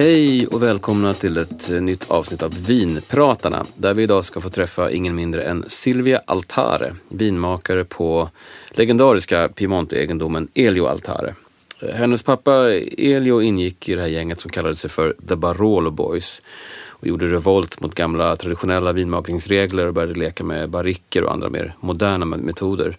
[0.00, 4.50] Hej och välkomna till ett eh, nytt avsnitt av Vinpratarna där vi idag ska få
[4.50, 8.30] träffa ingen mindre än Silvia Altare, vinmakare på
[8.70, 11.34] legendariska Piemonte-egendomen Elio Altare.
[11.82, 15.90] Eh, hennes pappa Elio ingick i det här gänget som kallade sig för The Barolo
[15.90, 16.42] Boys
[16.88, 21.74] och gjorde revolt mot gamla traditionella vinmakningsregler och började leka med barriker och andra mer
[21.80, 22.96] moderna metoder.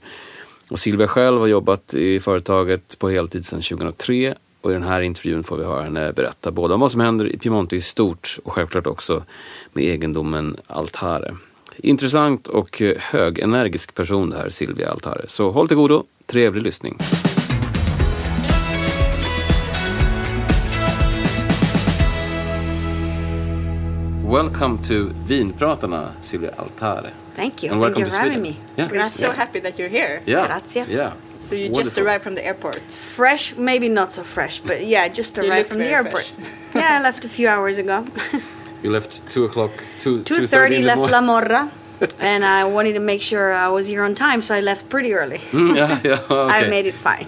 [0.70, 5.02] Och Silvia själv har jobbat i företaget på heltid sedan 2003 och i den här
[5.02, 8.38] intervjun får vi höra henne berätta både om vad som händer i Piemonte i stort
[8.44, 9.24] och självklart också
[9.74, 11.36] med egendomen Altare.
[11.78, 15.25] Intressant och högenergisk person det här, Silvia Altare.
[15.28, 16.98] Så håll till godo, trevlig lyssning.
[24.30, 27.09] Welcome to Vinpratarna, Silvia Altare.
[27.36, 27.74] Thank you.
[27.74, 28.56] And Thank you for having me.
[28.75, 28.92] Yeah.
[28.92, 30.22] We're so happy that you're here.
[30.25, 30.48] Yeah.
[30.48, 30.86] Grazie.
[30.90, 31.14] Yeah.
[31.42, 32.82] So you just arrived from the airport.
[32.92, 36.32] Fresh, maybe not so fresh, but yeah, just arrived from the airport.
[36.76, 38.06] yeah, I left a few hours ago.
[38.82, 41.12] You left two o'clock, two Two 2:30 thirty left.
[41.12, 41.70] La Morra,
[42.22, 45.14] and I wanted to make sure I was here on time, so I left pretty
[45.14, 45.40] early.
[45.52, 46.22] Mm, yeah, yeah.
[46.30, 46.66] Okay.
[46.66, 47.28] I made it fine.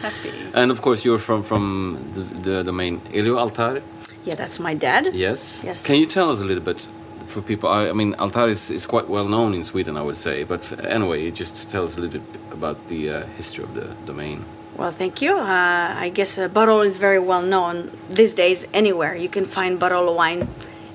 [0.00, 0.30] Happy.
[0.54, 3.82] And of course, you're from from the, the domain Elio Altare.
[4.24, 5.14] Yeah, that's my dad.
[5.14, 5.62] Yes.
[5.64, 5.84] Yes.
[5.84, 6.86] Can you tell us a little bit
[7.26, 7.68] for people?
[7.68, 10.44] I, I mean, Altare is, is quite well known in Sweden, I would say.
[10.44, 14.44] But anyway, just tell us a little bit about the uh, history of the domain.
[14.76, 15.38] Well, thank you.
[15.38, 19.16] Uh, I guess uh, Barolo is very well known these days anywhere.
[19.16, 20.48] You can find Barolo wine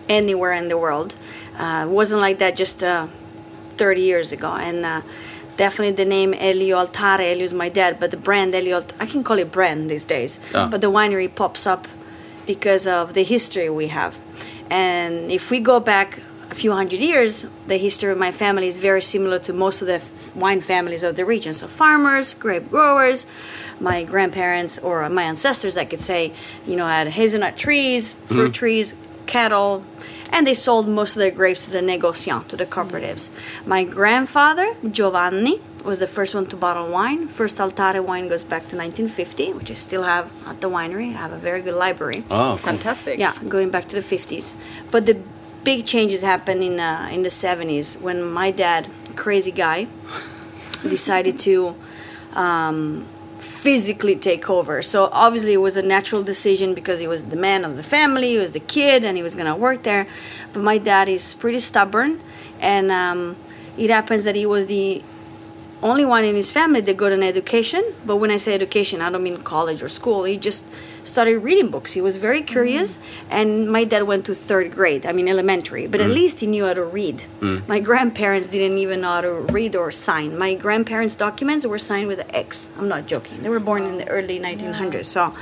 [0.08, 1.16] anywhere in the world.
[1.58, 3.08] Uh, it wasn't like that just uh,
[3.78, 4.54] 30 years ago.
[4.54, 5.02] And uh,
[5.58, 9.06] definitely the name Elio Altare, Elio is my dad, but the brand Elio, Alt- I
[9.08, 10.40] can call it brand these days.
[10.54, 10.68] Ah.
[10.70, 11.88] But the winery pops up
[12.46, 14.20] because of the history we have.
[14.72, 18.80] And if we go back a few hundred years, the history of my family is
[18.80, 20.02] very similar to most of the
[20.34, 21.54] wine families of the region.
[21.54, 23.28] So farmers, grape growers,
[23.82, 26.32] my grandparents or my ancestors, I could say,
[26.66, 28.52] you know, had hazelnut trees, fruit mm-hmm.
[28.52, 28.96] trees,
[29.26, 29.84] cattle,
[30.32, 33.30] and they sold most of their grapes to the negociants, to the cooperatives.
[33.66, 37.28] My grandfather, Giovanni, was the first one to bottle wine.
[37.28, 41.10] First Altare wine goes back to 1950, which I still have at the winery.
[41.10, 42.24] I have a very good library.
[42.30, 42.58] Oh, cool.
[42.58, 43.20] Fantastic.
[43.20, 44.54] Yeah, going back to the 50s.
[44.92, 45.18] But the
[45.64, 49.88] big changes happened in uh, in the 70s when my dad, crazy guy,
[50.84, 51.76] decided to
[52.34, 53.08] um,
[53.40, 54.82] physically take over.
[54.82, 58.30] So obviously it was a natural decision because he was the man of the family,
[58.30, 60.08] he was the kid, and he was gonna work there.
[60.54, 62.22] But my dad is pretty stubborn,
[62.60, 63.36] and um,
[63.78, 65.04] it happens that he was the
[65.84, 67.84] only one in his family that got an education.
[68.06, 70.24] But when I say education, I don't mean college or school.
[70.24, 70.66] He just
[71.04, 71.94] started reading books.
[71.94, 72.46] He was very mm-hmm.
[72.46, 72.98] curious,
[73.30, 75.06] and my dad went to third grade.
[75.06, 76.14] I mean elementary, but at mm.
[76.14, 77.24] least he knew how to read.
[77.40, 77.68] Mm.
[77.68, 80.38] My grandparents didn't even know how to read or sign.
[80.38, 82.70] My grandparents' documents were signed with an X.
[82.78, 83.42] I'm not joking.
[83.42, 85.34] They were born in the early 1900s, so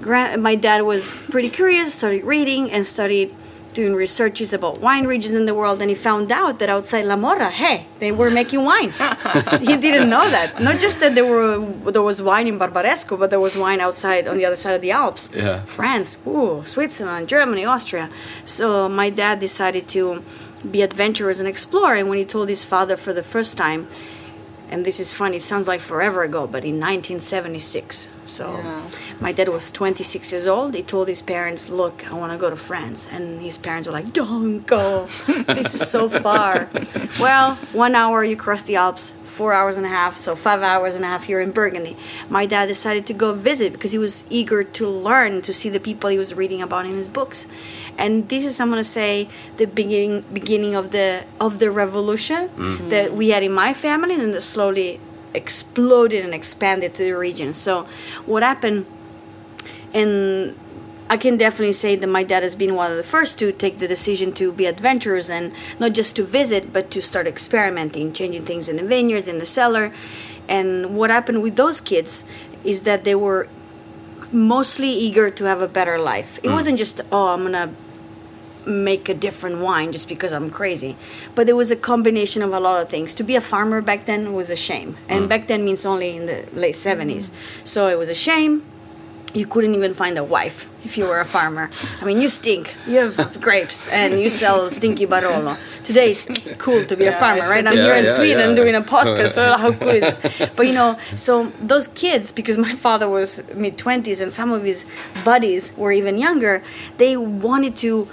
[0.00, 3.34] grand, my dad was pretty curious, started reading and studied
[3.74, 7.16] doing researches about wine regions in the world, and he found out that outside La
[7.16, 8.90] Morra, hey, they were making wine.
[9.60, 10.60] he didn't know that.
[10.60, 11.58] Not just that there were
[11.90, 14.82] there was wine in Barbaresco, but there was wine outside on the other side of
[14.82, 15.30] the Alps.
[15.34, 15.64] Yeah.
[15.64, 18.10] France, ooh, Switzerland, Germany, Austria.
[18.44, 20.22] So my dad decided to
[20.70, 23.88] be adventurous and explore, and when he told his father for the first time,
[24.72, 28.08] and this is funny, it sounds like forever ago, but in 1976.
[28.24, 28.80] So Yeah.
[29.20, 30.74] my dad was 26 years old.
[30.74, 33.06] He told his parents, Look, I want to go to France.
[33.12, 35.08] And his parents were like, Don't go.
[35.58, 36.68] this is so far.
[37.20, 40.94] well, one hour you cross the Alps, four hours and a half, so five hours
[40.94, 41.96] and a half here in Burgundy.
[42.28, 45.80] My dad decided to go visit because he was eager to learn, to see the
[45.80, 47.48] people he was reading about in his books.
[47.96, 52.48] And this is, I'm going to say, the beginning beginning of the of the revolution
[52.48, 52.88] mm-hmm.
[52.90, 55.00] that we had in my family, and that slowly
[55.34, 57.54] exploded and expanded to the region.
[57.54, 57.86] So,
[58.26, 58.86] what happened?
[59.94, 60.54] And
[61.12, 63.76] I can definitely say that my dad has been one of the first to take
[63.76, 68.46] the decision to be adventurous and not just to visit, but to start experimenting, changing
[68.46, 69.92] things in the vineyards, in the cellar.
[70.48, 72.24] And what happened with those kids
[72.64, 73.46] is that they were
[74.32, 76.38] mostly eager to have a better life.
[76.38, 76.54] It mm.
[76.54, 77.68] wasn't just, oh, I'm going to
[78.66, 80.96] make a different wine just because I'm crazy.
[81.34, 83.12] But it was a combination of a lot of things.
[83.14, 84.96] To be a farmer back then was a shame.
[85.10, 85.28] And mm.
[85.28, 87.28] back then means only in the late 70s.
[87.28, 87.66] Mm.
[87.66, 88.64] So it was a shame.
[89.34, 91.70] You couldn't even find a wife if you were a farmer.
[92.00, 92.74] I mean, you stink.
[92.86, 95.56] You have grapes and you sell stinky Barolo.
[95.84, 96.26] Today it's
[96.58, 97.66] cool to be a farmer, right?
[97.66, 98.54] I'm Yeah, here in yeah, Sweden yeah.
[98.54, 100.18] doing a podcast, so how cool is?
[100.56, 104.62] But you know, so those kids, because my father was mid 20s and some of
[104.64, 104.84] his
[105.24, 106.62] buddies were even younger,
[106.98, 108.08] they wanted to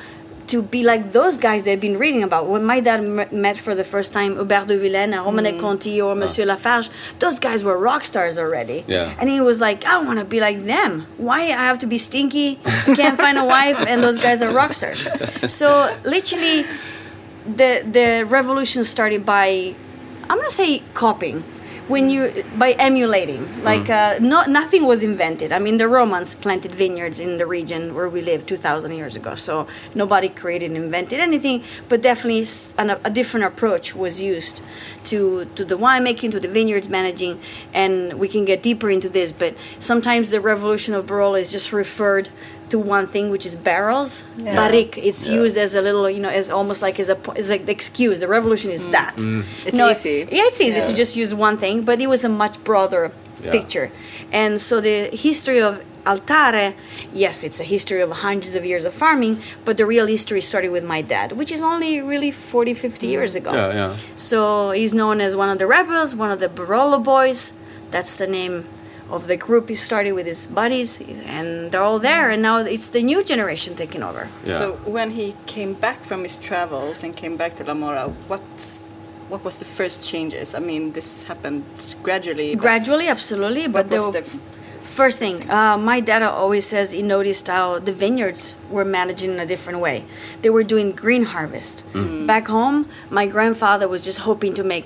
[0.49, 2.47] to be like those guys they've been reading about.
[2.47, 5.25] When my dad m- met for the first time Hubert de Villaine, mm.
[5.25, 6.15] Romanée-Conti, or ah.
[6.15, 8.83] Monsieur Lafarge, those guys were rock stars already.
[8.87, 9.15] Yeah.
[9.19, 11.07] And he was like, I want to be like them.
[11.17, 12.55] Why I have to be stinky?
[12.95, 15.07] Can't find a wife, and those guys are rock stars.
[15.47, 16.65] So literally,
[17.45, 19.75] the the revolution started by
[20.29, 21.43] I'm gonna say copying
[21.89, 25.51] when you by emulating like uh, no, nothing was invented.
[25.51, 29.33] I mean the romans planted vineyards in the region where we live 2000 years ago
[29.35, 32.45] so nobody created and invented anything but definitely
[32.77, 34.63] an, a different approach was used
[35.05, 37.39] to to the winemaking to the vineyards managing
[37.73, 41.73] and we can get deeper into this but sometimes the revolution of barolo is just
[41.73, 42.29] referred
[42.69, 44.55] to one thing which is barrels Yeah.
[44.55, 45.35] barrique it's Yeah.
[45.41, 47.71] used as a little you know as almost like as a po- as like the
[47.71, 48.91] excuse the revolution is mm.
[48.91, 49.43] that mm.
[49.65, 50.27] It's No, easy.
[50.31, 50.85] yeah it's easy Yeah.
[50.89, 53.03] to just use one thing but it was a much broader
[53.43, 53.51] Yeah.
[53.57, 53.87] picture
[54.31, 55.73] and so the history of
[56.05, 56.73] altare
[57.23, 59.33] yes it's a history of hundreds of years of farming
[59.65, 63.11] but the real history started with my dad which is only really 40 50 mm.
[63.15, 63.91] years ago Yeah, yeah.
[64.15, 67.53] so he's known as one of the rebels, one of the Barolo boys.
[67.91, 68.55] That's the name
[69.09, 72.29] of the group he started with his buddies, and they're all there.
[72.29, 74.29] And now it's the new generation taking over.
[74.45, 74.57] Yeah.
[74.57, 78.81] So when he came back from his travels and came back to La Morra, what's
[79.29, 80.55] what was the first changes?
[80.55, 81.63] I mean, this happened
[82.01, 82.55] gradually.
[82.55, 84.39] Gradually, absolutely, but there was the
[84.89, 89.39] First thing, uh, my dad always says he noticed how the vineyards were managed in
[89.39, 90.03] a different way.
[90.41, 91.85] They were doing green harvest.
[92.27, 94.85] Back home, my grandfather was just hoping to make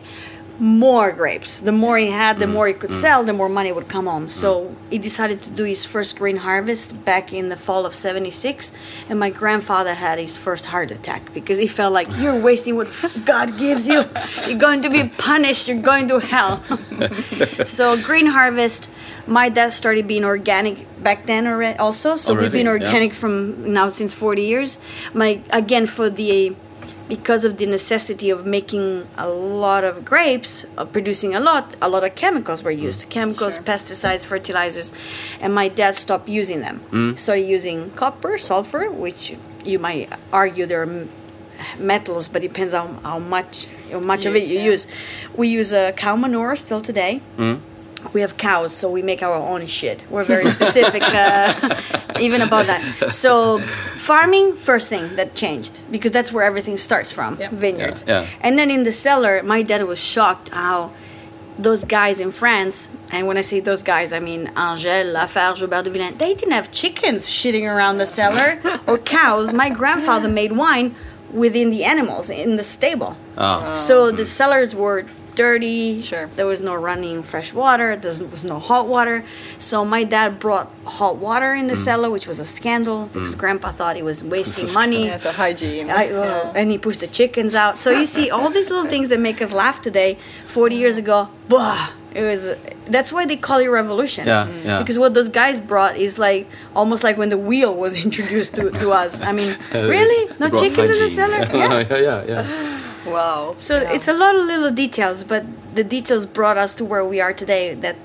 [0.60, 1.60] more grapes.
[1.60, 3.02] The more he had, the mm, more he could mm.
[3.02, 4.30] sell, the more money would come home.
[4.30, 8.72] So he decided to do his first green harvest back in the fall of 76.
[9.10, 12.88] And my grandfather had his first heart attack because he felt like, You're wasting what
[13.26, 14.06] God gives you.
[14.48, 15.68] You're going to be punished.
[15.68, 16.58] You're going to hell.
[17.66, 18.90] so green harvest
[19.26, 22.92] my dad started being organic back then already also so we've been Already, yeah.
[22.92, 24.80] organic from now since 40 years
[25.14, 26.56] my again for the
[27.08, 31.90] because of the necessity of making a lot of grapes uh, producing a lot a
[31.90, 33.10] lot of chemicals were used.
[33.10, 33.64] Chemicals Sure.
[33.64, 34.94] pesticides fertilizers
[35.42, 37.16] and my dad stopped using them.
[37.18, 41.08] Started using copper sulfur which you might argue they're
[41.78, 44.66] metals but depends on how much how much of it you yeah.
[44.72, 44.88] use.
[45.36, 47.22] We use uh, cow manure still today
[48.14, 50.04] we have cows, so we make our own shit.
[50.10, 51.80] We're very specific, uh,
[52.20, 52.82] even about that.
[53.14, 53.60] So,
[53.98, 57.50] farming, first thing that changed because that's where everything starts from Yeah.
[57.52, 58.04] vineyards.
[58.08, 58.28] Yeah, yeah.
[58.42, 60.92] And then in the cellar, my dad was shocked how
[61.58, 65.84] those guys in France, and when I say those guys, I mean Angèle, Lafarge, Hubert
[65.84, 69.54] de Villaine, they didn't have chickens shitting around the cellar or cows.
[69.54, 70.96] My grandfather made wine
[71.32, 73.16] within the animals in the stable.
[73.38, 73.76] Ah.
[73.76, 76.02] So the cellars were dirty.
[76.02, 76.28] Sure.
[76.36, 77.96] There was no running fresh water.
[77.96, 79.24] There was no hot water.
[79.58, 81.84] So my dad brought hot water in the mm.
[81.84, 83.40] cellar, which was a scandal because mm.
[83.40, 85.06] Grandpa thought he was wasting money.
[85.06, 85.90] Yeah, so hygiene.
[85.90, 87.78] I, uh, and he pushed the chickens out.
[87.78, 91.30] So you see, all these little things that make us laugh today, 40 years ago,
[91.50, 92.56] bah, it was.
[92.86, 94.28] That's why they call it revolution.
[94.28, 94.66] Yeah, mm.
[94.66, 94.80] yeah.
[94.80, 98.70] Because what those guys brought is like almost like when the wheel was introduced to,
[98.72, 99.22] to us.
[99.22, 101.10] I mean, uh, really, no They brought chickens in the hygiene.
[101.10, 101.38] cellar?
[101.58, 101.80] Yeah.
[101.90, 102.93] yeah, yeah, yeah.
[103.06, 103.56] Wow.
[103.58, 105.44] So it's a lot of little details, but
[105.76, 107.74] the details brought us to where we are today.
[107.76, 107.98] That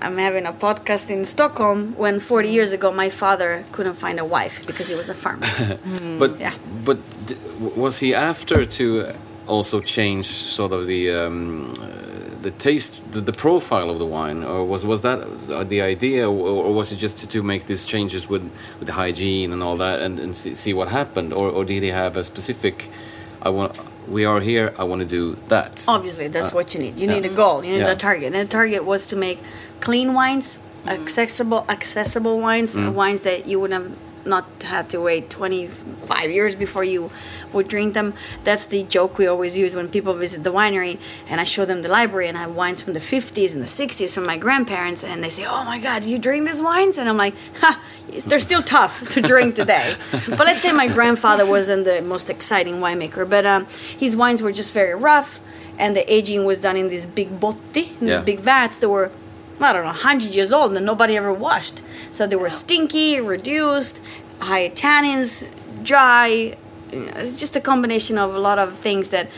[0.00, 4.24] I'm having a podcast in Stockholm when 40 years ago my father couldn't find a
[4.24, 5.46] wife because he was a farmer.
[6.18, 6.54] But Yeah.
[6.84, 9.12] but d- w- was he after to
[9.46, 11.86] also change sort of the um, uh,
[12.42, 15.18] the taste, the, the profile of the wine, or was was that
[15.50, 18.42] uh, the idea, or, or was it just to, to make these changes with
[18.78, 21.82] with the hygiene and all that, and, and see, see what happened, or, or did
[21.82, 22.90] he have a specific?
[23.42, 23.72] I want.
[24.08, 24.72] We are here.
[24.78, 25.84] I want to do that.
[25.88, 26.98] Obviously, that's Uh, what you need.
[26.98, 27.14] You yeah.
[27.14, 27.64] need a goal.
[27.64, 27.90] You need Yeah.
[27.92, 28.34] a target.
[28.34, 29.38] And the target was to make
[29.80, 32.92] clean wines, accessible, accessible wines, Mm.
[32.92, 33.88] wines that you would have
[34.26, 37.10] not have to wait 25 years before you
[37.52, 38.14] would drink them.
[38.44, 41.82] That's the joke we always use when people visit the winery and I show them
[41.82, 45.04] the library and I have wines from the 50s and the 60s from my grandparents
[45.04, 47.80] and they say, "Oh my god, you drink these wines?" And I'm like, "Ha,
[48.26, 49.94] they're still tough to drink today."
[50.28, 53.66] but let's say my grandfather wasn't the most exciting winemaker, but um,
[53.98, 55.40] his wines were just very rough
[55.78, 58.16] and the aging was done in these big botti, in Yeah.
[58.16, 59.10] these big vats that were
[59.60, 61.82] I don't know, 100 years old and nobody ever washed.
[62.10, 64.00] So they were stinky, reduced,
[64.40, 65.46] high tannins,
[65.82, 66.56] dry.
[66.92, 69.28] You know, It's just a combination of a lot of things that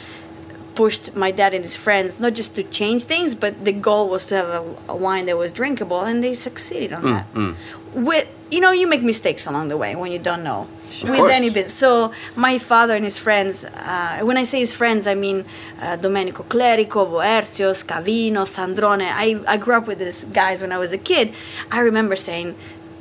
[0.74, 4.26] pushed my dad and his friends not just to change things, but the goal was
[4.26, 7.34] to have a, a wine that was drinkable, and they succeeded on mm, that.
[7.34, 7.56] Mm.
[7.94, 10.68] With you know, you make mistakes along the way when you don't know.
[11.02, 11.32] With course.
[11.32, 11.74] any business.
[11.74, 15.44] So my father and his friends, uh, when I say his friends, I mean
[15.80, 19.02] uh, Domenico Clerico, Voerzio, Scavino, Sandrone.
[19.02, 21.34] I, I grew up with these guys when I was a kid.
[21.70, 22.56] I remember saying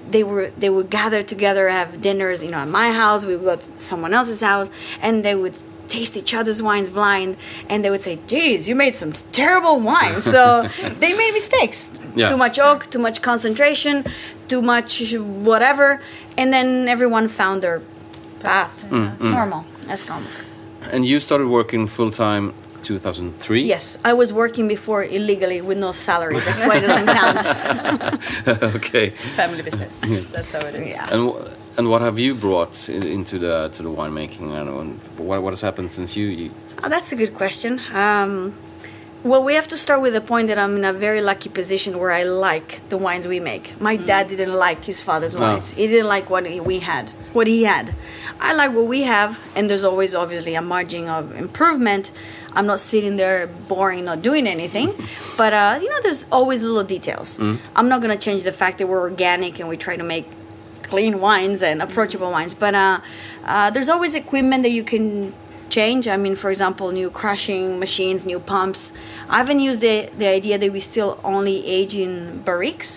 [0.10, 3.26] they were they would gather together, have dinners, you know, at my house.
[3.26, 4.70] We would go to someone else's house,
[5.02, 5.56] and they would
[5.88, 7.38] taste each other's wines blind,
[7.70, 10.68] and they would say, "Geez, you made some terrible wine." So
[11.00, 11.92] they made mistakes.
[12.16, 12.28] Yeah.
[12.28, 14.06] Too much oak, too much concentration,
[14.48, 16.02] too much whatever,
[16.38, 17.82] and then everyone found their
[18.40, 18.84] path.
[18.92, 19.66] Normal.
[19.88, 20.30] That's normal.
[20.92, 23.64] And you started working full time 2003.
[23.64, 26.40] Yes, I was working before illegally with no salary.
[26.40, 28.76] That's why it doesn't count.
[28.76, 29.10] okay.
[29.10, 30.02] Family business.
[30.32, 30.88] That's how it is.
[30.90, 31.10] Yeah.
[31.12, 34.52] And wh- and what have you brought into the to the winemaking?
[34.54, 36.28] And and what what has happened since you?
[36.28, 36.52] you
[36.84, 37.82] Oh, that's a good question.
[37.94, 38.54] Um,
[39.26, 41.98] well, we have to start with the point that I'm in a very lucky position
[41.98, 43.80] where I like the wines we make.
[43.82, 45.42] My dad didn't like his father's No.
[45.42, 45.72] wines.
[45.72, 47.96] He didn't like what we had, what he had.
[48.40, 52.12] I like what we have, and there's always obviously a margin of improvement.
[52.54, 54.94] I'm not sitting there boring, not doing anything,
[55.38, 57.40] but uh, you know, there's always little details.
[57.76, 60.26] I'm not gonna change the fact that we're organic and we try to make
[60.84, 62.54] clean wines and approachable wines.
[62.54, 63.00] But uh,
[63.44, 65.34] uh, there's always equipment that you can
[65.76, 66.04] change.
[66.16, 68.82] I mean, for example, new crushing machines, new pumps.
[69.30, 72.92] I haven't used the, the idea that we still only age in barriques.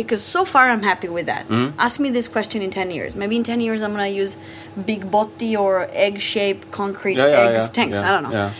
[0.00, 1.44] Because so far I'm happy with that.
[1.86, 3.10] Ask me this question in 10 years.
[3.22, 4.32] Maybe in 10 years I'm going to use
[4.90, 5.72] big botti or
[6.06, 7.98] egg shaped concrete Yeah, yeah, eggs yeah, tanks.
[8.08, 8.50] I don't know.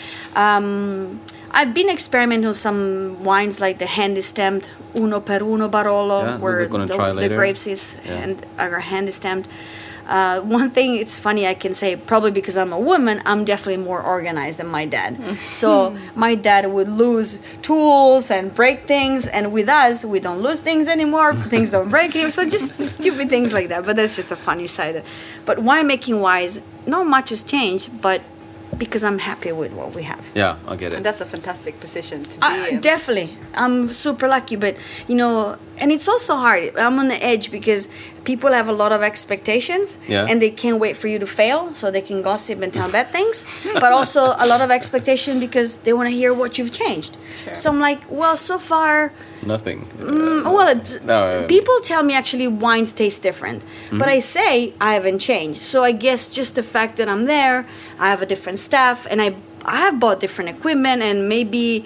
[0.42, 1.20] Um,
[1.52, 4.70] I've been experimenting with some wines like the handy stamped
[5.02, 9.48] Uno per Uno Barolo, where the, the grapes is hand, are handy stamped.
[10.06, 13.82] Uh, one thing it's funny I can say probably because I'm a woman I'm definitely
[13.84, 15.16] more organized than my dad.
[15.52, 20.60] so my dad would lose tools and break things, and with us we don't lose
[20.60, 21.34] things anymore.
[21.54, 22.30] things don't break anymore.
[22.30, 23.84] So just stupid things like that.
[23.84, 25.04] But that's just a funny side.
[25.46, 28.22] But winemaking wise, not much has changed, but
[28.78, 30.24] because I'm happy with what we have.
[30.34, 30.96] yeah, I get it.
[30.96, 31.04] And it.
[31.04, 32.80] that's a fantastic position to be Uh, in.
[32.80, 34.76] definitely, I'm super lucky, but
[35.08, 36.76] you know, and it's also hard.
[36.76, 37.88] I'm on the edge because
[38.24, 40.26] people have a lot of expectations, Yeah.
[40.28, 43.08] and they can't wait for you to fail so they can gossip and tell bad
[43.08, 43.46] things.
[43.74, 47.16] But also a lot of expectation because they want to hear what you've changed.
[47.54, 49.86] So I'm like, well, so far, Nothing.
[49.98, 54.74] mm, well, it's, No, uh, people tell me actually wines taste different, but I say
[54.80, 55.60] I haven't changed.
[55.60, 57.64] So I guess just the fact that I'm there,
[57.98, 59.34] I have a different staff, and I
[59.64, 61.84] I have bought different equipment, and maybe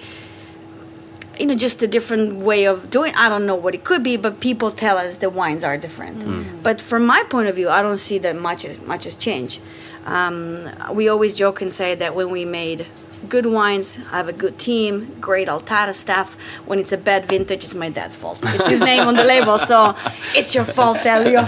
[1.39, 3.13] you know just a different way of doing.
[3.15, 6.63] I don't know what it could be, but people tell us the wines are different.
[6.63, 9.61] But from my point of view, I don't see that much as much has changed.
[10.05, 12.85] Um, we always joke and say that when we made
[13.27, 16.33] good wines, I have a good team, great Altare staff.
[16.65, 18.39] When it's a bad vintage, it's my dad's fault.
[18.43, 19.95] It's his name on the label, so
[20.35, 21.43] it's your fault, Elio.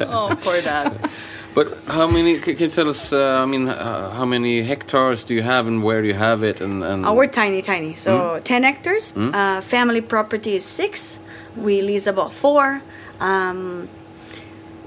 [0.00, 1.10] oh, poor dad.
[1.54, 2.38] But how many?
[2.38, 3.12] Can you tell us?
[3.12, 6.42] Uh, I mean, uh, how many hectares do you have, and where do you have
[6.42, 6.60] it?
[6.62, 7.94] And, and Oh, we're tiny, tiny.
[7.94, 9.12] So 10 hectares.
[9.16, 11.18] Uh, family property is six.
[11.56, 12.80] We lease about four.
[13.20, 13.88] Um,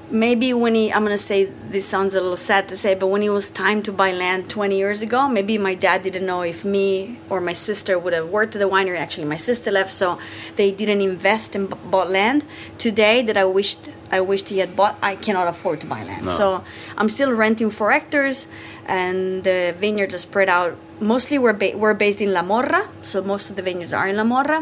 [0.10, 3.08] maybe when he, I'm going to say this sounds a little sad to say, but
[3.08, 6.42] when it was time to buy land 20 years ago, maybe my dad didn't know
[6.42, 8.98] if me or my sister would have worked at the winery.
[8.98, 10.18] Actually, my sister left, so
[10.56, 12.44] they didn't invest and b- bought land.
[12.80, 16.26] Today, that I wished I wished he had bought, I cannot afford to buy land.
[16.42, 16.48] So
[17.00, 18.48] I'm still renting four hectares,
[19.00, 20.72] and the vineyards are spread out.
[21.14, 24.16] Mostly, we're ba- we're based in La Morra, so most of the vineyards are in
[24.22, 24.60] La Morra.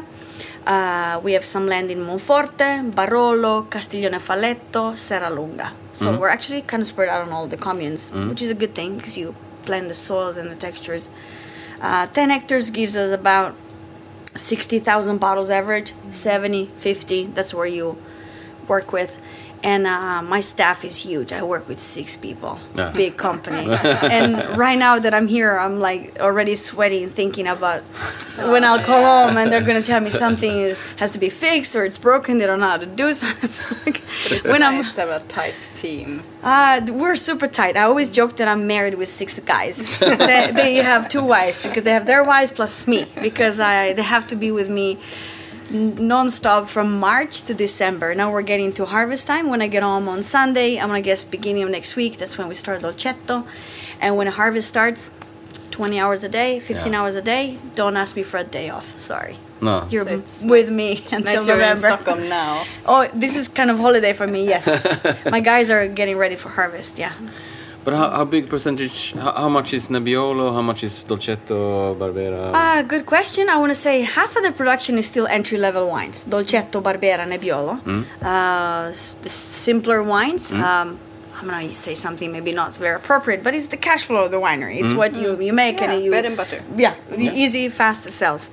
[0.73, 5.67] Uh, we have some land in Monforte, Barolo, Castiglione Falletto, Serralunga.
[5.93, 8.73] So we're actually kind of spread out on all the communes, which is a good
[8.79, 9.35] thing because you
[9.67, 11.09] blend the soils and the textures.
[11.81, 13.51] Uh, 10 hectares gives us about
[14.35, 17.97] 60,000 bottles average, 70, 50, that's where you
[18.67, 19.11] work with.
[19.63, 21.31] And uh, my staff is huge.
[21.31, 22.91] I work with six people, Yeah.
[22.91, 23.65] big company.
[24.15, 27.81] and right now that I'm here, I'm like already sweating, thinking about
[28.51, 31.85] when I'll come home and they're gonna tell me something has to be fixed or
[31.85, 32.39] it's broken.
[32.39, 33.49] They don't know how to do something.
[33.49, 34.01] So, like,
[34.31, 36.23] It's when I'm nice to have a tight team.
[36.43, 37.77] uh, we're super tight.
[37.77, 39.75] I always joke that I'm married with six guys.
[39.99, 44.03] they, they have two wives because they have their wives plus me because I they
[44.03, 44.99] have to be with me n-
[45.71, 48.13] non-stop from March to December.
[48.15, 49.49] Now we're getting to harvest time.
[49.49, 52.17] When I get home on Sunday, I'm gonna guess beginning of next week.
[52.17, 53.45] That's when we start Dolcetto,
[54.01, 55.11] and when harvest starts,
[55.71, 57.01] 20 hours a day, 15 Yeah.
[57.01, 57.57] hours a day.
[57.75, 58.97] Don't ask me for a day off.
[58.97, 59.37] Sorry.
[59.59, 59.87] No.
[59.89, 61.87] You're So it's with nice- me until nice you're in November.
[61.87, 62.63] Stockholm now.
[62.85, 64.45] Oh, this is kind of holiday for me.
[64.47, 64.85] Yes,
[65.31, 66.99] my guys are getting ready for harvest.
[66.99, 67.13] Yeah.
[67.83, 69.11] But how, how big percentage?
[69.13, 70.53] How, how much is Nebbiolo?
[70.53, 72.51] How much is Dolcetto, Barbera?
[72.53, 73.49] Uh, good question.
[73.49, 77.25] I want to say half of the production is still entry level wines Dolcetto, Barbera,
[77.27, 77.81] Nebbiolo.
[78.23, 80.53] Uh, s- the simpler wines.
[80.53, 80.97] Um,
[81.35, 84.31] I'm going to say something maybe not very appropriate, but it's the cash flow of
[84.31, 84.79] the winery.
[84.81, 86.09] It's what you, you make Yeah, and you.
[86.11, 86.63] bread and butter.
[86.77, 88.49] Yeah, easy, fast sells.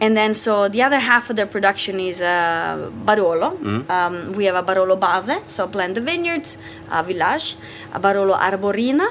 [0.00, 3.56] And then, so the other half of the production is uh, Barolo.
[3.88, 6.58] Um, we have a Barolo Base, so blend of vineyards,
[6.90, 7.56] a village,
[7.92, 9.08] a Barolo Arborina,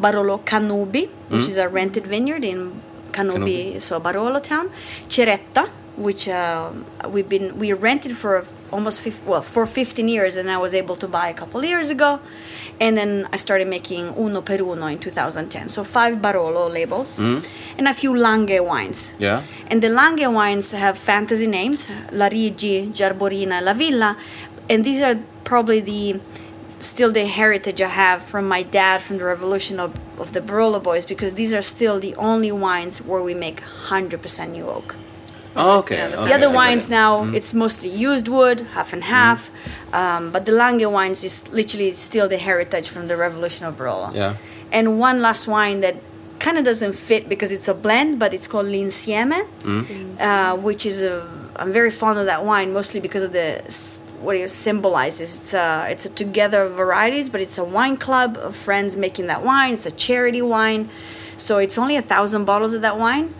[0.00, 4.70] Barolo Cannubi, which is a rented vineyard in Cannubi, so Barolo town,
[5.08, 6.70] Cerretta, which uh,
[7.08, 10.96] we've been we rented for almost 50, well for 15 years, and I was able
[10.96, 12.20] to buy a couple years ago,
[12.80, 15.68] and then I started making Uno per Uno in 2010.
[15.68, 17.78] So five Barolo labels mm-hmm.
[17.78, 19.14] and a few Langhe wines.
[19.18, 19.42] Yeah.
[19.68, 24.16] And the Langhe wines have fantasy names: Larigi, Giarborina, La Villa,
[24.68, 26.20] and these are probably the
[26.78, 30.80] still the heritage I have from my dad from the revolution of, of the Barolo
[30.80, 34.94] boys because these are still the only wines where we make 100% new oak.
[35.60, 35.96] Oh, okay.
[35.96, 36.28] Yeah, the okay.
[36.28, 36.56] The other Okay.
[36.62, 39.40] wines now, it's mostly used wood, half and half.
[40.00, 44.08] Um, but the Langhe wines is literally still the heritage from the revolution of Barolo.
[44.14, 44.34] Yeah.
[44.76, 45.96] And one last wine that
[46.38, 49.38] kind of doesn't fit because it's a blend, but it's called L'Insieme,
[50.20, 51.14] uh, which is a.
[51.60, 53.48] I'm very fond of that wine, mostly because of the
[54.20, 55.28] what it symbolizes.
[55.38, 59.26] It's a it's a together of varieties, but it's a wine club of friends making
[59.32, 59.74] that wine.
[59.74, 60.82] It's a charity wine,
[61.38, 63.32] so it's only a thousand bottles of that wine,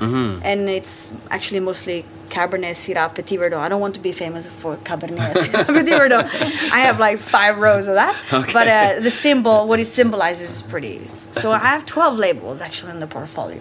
[0.44, 3.58] and it's actually mostly Cabernet Syrah Petit Verdot.
[3.58, 6.24] I don't want to be famous for Cabernet Syrah Petit Verdot.
[6.72, 10.62] I have like five rows of that, but uh, the symbol, what it symbolizes, is
[10.62, 11.06] pretty.
[11.42, 13.60] So I have twelve labels actually in the portfolio.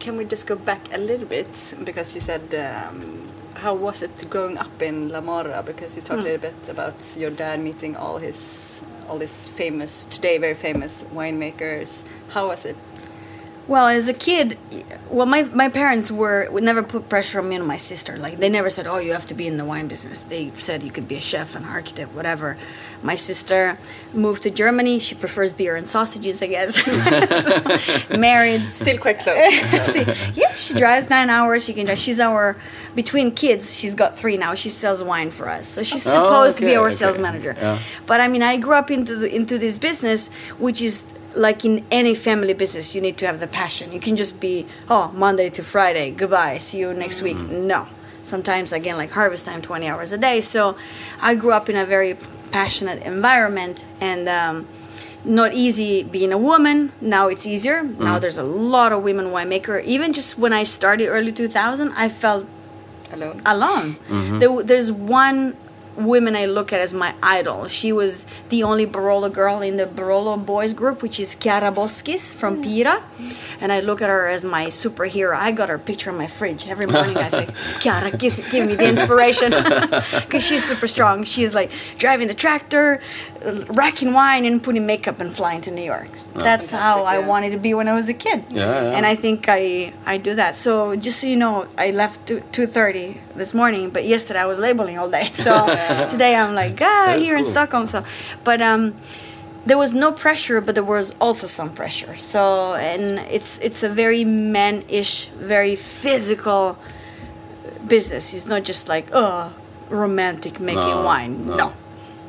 [0.00, 4.30] Can we just go back a little bit because you said um, how was it
[4.30, 5.62] growing up in La Morra?
[5.62, 10.06] Because you talked a little bit about your dad meeting all his all these famous
[10.06, 12.04] today very famous winemakers.
[12.30, 12.76] How was it?
[13.70, 14.58] Well, as a kid,
[15.10, 18.16] well, my, my parents were would never put pressure on me and my sister.
[18.16, 20.82] Like they never said, "Oh, you have to be in the wine business." They said
[20.82, 22.56] you could be a chef, an architect, whatever.
[23.10, 23.78] My sister
[24.12, 24.98] moved to Germany.
[24.98, 26.72] She prefers beer and sausages, I guess.
[27.46, 27.52] So,
[28.18, 29.38] married, Still quite close.
[29.94, 30.04] See,
[30.34, 31.64] yeah, she drives nine hours.
[31.64, 32.00] She can drive.
[32.00, 32.56] She's our
[32.96, 33.72] between kids.
[33.72, 34.52] She's got three now.
[34.56, 36.96] She sells wine for us, so she's Oh, supposed to be our okay.
[36.96, 37.54] sales manager.
[37.56, 37.78] Yeah.
[38.08, 40.28] But I mean, I grew up into the, into this business,
[40.58, 43.92] which is like in any family business, you need to have the passion.
[43.92, 47.36] You can just be oh Monday to Friday, goodbye, see you next week.
[47.36, 47.64] Mm.
[47.64, 47.86] No,
[48.22, 50.40] sometimes again like harvest time, twenty hours a day.
[50.40, 50.76] So
[51.20, 52.16] I grew up in a very
[52.52, 54.28] passionate environment and.
[54.28, 54.68] Um,
[55.22, 56.92] not easy being a woman.
[56.98, 57.82] Now it's easier.
[57.82, 58.20] Now mm.
[58.22, 59.84] there's a lot of women winemaker.
[59.84, 62.46] Even just when I started early 2000, I felt
[63.12, 63.42] Alone.
[63.44, 63.96] alone.
[64.08, 64.38] Mm-hmm.
[64.38, 65.56] There, there's one
[65.96, 67.68] woman I look at as my idol.
[67.68, 72.32] She was the only Barolo girl in the Barolo boys group, which is Chiara Boschis
[72.32, 72.64] from mm.
[72.64, 73.02] Pira.
[73.60, 75.36] And I look at her as my superhero.
[75.36, 76.66] I got her picture on my fridge.
[76.66, 77.46] Every morning I say,
[77.80, 79.52] Chiara, give, give me the inspiration.
[80.30, 81.24] Because she's super strong.
[81.24, 83.00] She's like driving the tractor,
[83.68, 86.08] racking wine, and putting makeup and flying to New York.
[86.34, 87.26] That's how I yeah.
[87.26, 88.44] wanted to be when I was a kid.
[88.50, 88.96] Yeah, yeah.
[88.96, 90.54] And I think I I do that.
[90.56, 94.58] So just so you know, I left two thirty this morning, but yesterday I was
[94.58, 95.30] labeling all day.
[95.32, 95.52] So
[96.08, 97.44] today I'm like ah That's here in.
[97.44, 97.86] Stockholm.
[97.86, 98.04] So,
[98.44, 98.94] but um,
[99.66, 102.14] there was no pressure, but there was also some pressure.
[102.16, 106.78] So and it's it's a very man-ish, very physical
[107.86, 108.32] business.
[108.34, 109.52] It's not just like oh
[109.88, 111.46] romantic making No, wine.
[111.46, 111.56] no.
[111.56, 111.72] No,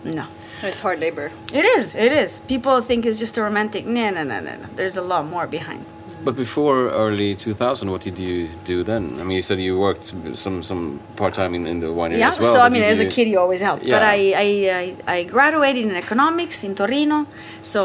[0.03, 0.25] no.
[0.63, 1.31] It's hard labor.
[1.53, 1.95] It is.
[1.95, 2.39] It is.
[2.47, 3.85] People think it's just a romantic.
[3.85, 4.67] No, no, no, no, no.
[4.75, 5.85] There's a lot more behind.
[6.23, 9.19] But before early 2000, what did you do then?
[9.19, 12.29] I mean, you said you worked some some part time in, in the winery Yeah.
[12.29, 12.47] as well.
[12.53, 13.79] Yeah, so I mean, as a kid, you always help.
[13.79, 14.15] But Yeah.
[14.17, 17.25] I, I, I, I graduated in economics in Torino.
[17.63, 17.81] So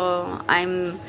[0.49, 1.01] I'm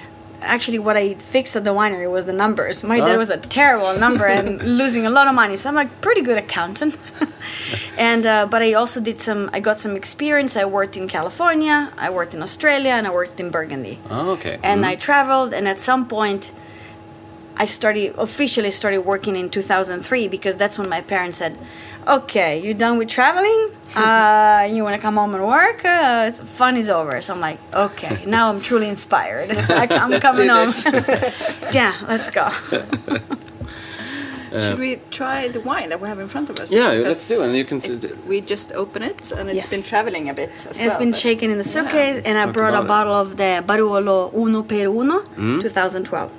[0.41, 2.84] actually what I fixed at the winery was the numbers.
[2.84, 3.17] My dad Oh.
[3.17, 5.56] was a terrible number and losing a lot of money.
[5.58, 6.97] So I'm like pretty good accountant.
[7.97, 9.50] and uh, but I also did some.
[9.54, 10.56] I got some experience.
[10.56, 11.91] I worked in California.
[11.97, 14.00] I worked in Australia, and I worked in Burgundy.
[14.10, 14.58] Oh, okay.
[14.63, 14.88] And Mhm.
[14.91, 16.52] I traveled, and at some point.
[17.59, 21.57] I started officially started working in 2003 because that's when my parents said,
[22.07, 23.71] "Okay, you're done with traveling?
[23.95, 25.79] Uh, you want to come home and work?
[25.83, 29.49] Uh, fun is over." So I'm like, "Okay, now I'm truly inspired.
[29.83, 30.71] I, I'm coming home.
[31.73, 32.45] yeah, let's go."
[34.51, 36.71] Should we try the wine that we have in front of us?
[36.71, 37.45] Yeah, let's Because do.
[37.45, 37.77] And you can.
[37.83, 39.69] it- we just open it, and it's Yes.
[39.75, 40.99] been traveling a bit as It's well.
[40.99, 42.87] been shaken in the suitcase, and I brought a about it.
[42.95, 45.61] bottle of the Barolo Uno per Uno, Mm.
[45.61, 46.29] 2012.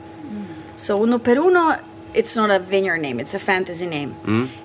[0.78, 1.76] So Uno per Uno,
[2.14, 4.14] it's not a vineyard name; it's a fantasy name,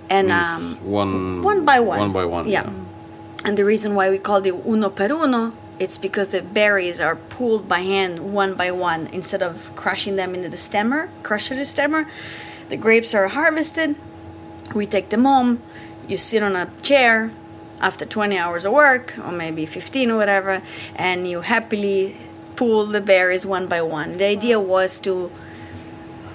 [0.10, 2.00] and um, one one by one.
[2.00, 2.48] One by one.
[2.48, 2.72] Yeah.
[3.44, 7.16] And the reason why we call it uno per uno, it's because the berries are
[7.16, 11.56] pulled by hand one by one instead of crushing them into the stemmer, crush the
[11.66, 12.08] stemmer.
[12.70, 13.96] The grapes are harvested.
[14.74, 15.62] We take them home.
[16.08, 17.32] You sit on a chair
[17.82, 20.62] after 20 hours of work, or maybe 15 or whatever,
[20.96, 22.16] and you happily
[22.56, 24.18] pull the berries one by one.
[24.18, 25.32] The idea was to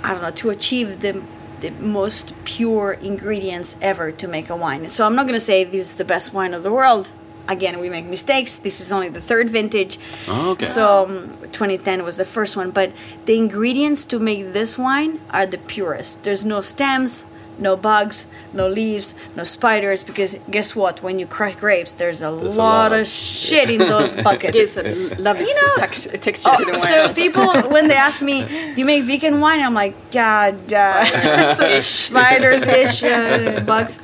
[0.03, 1.23] I don't know, to achieve the
[1.61, 4.89] the most pure ingredients ever to make a wine.
[4.89, 7.09] So I'm not going to say this is the best wine of the world.
[7.49, 8.57] Again, we make mistakes.
[8.57, 9.99] This is only the third vintage.
[10.29, 10.67] Oh, okay.
[10.67, 12.93] So um, 2010 was the first one, but
[13.25, 16.25] the ingredients to make this wine are the purest.
[16.25, 17.25] There's no stems,
[17.59, 20.03] no bugs, no leaves, no spiders.
[20.05, 21.03] Because guess what?
[21.03, 24.15] When you crush grapes, there's a, There's a lot, lot of of- shit in those
[24.29, 24.53] buckets.
[24.53, 24.83] Gives a
[25.21, 27.15] lovely You know- tex- texture to the Oh, wine.
[27.15, 31.81] so people when they ask me, "Do you make vegan wine?" I'm like, "God, uh,
[31.83, 33.99] spiders ish, uh, bugs."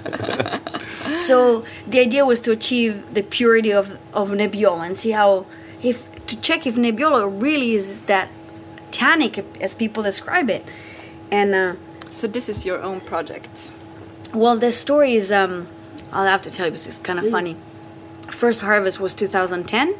[1.17, 5.47] so the idea was to achieve the purity of, of Nebbiolo and see how
[5.83, 8.29] if to check if Nebbiolo really is that
[8.91, 10.65] tannic as people describe it.
[11.31, 11.75] And uh,
[12.15, 13.73] So this is your own project.
[14.33, 15.67] well, the story is um,
[16.13, 17.57] I'll have to tell you because it's kind of funny.
[18.31, 19.95] First harvest was 2010.